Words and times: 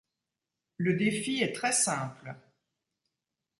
Le 0.77 0.95
défi 0.95 1.43
est 1.43 1.51
très 1.51 1.71
simple. 1.71 2.33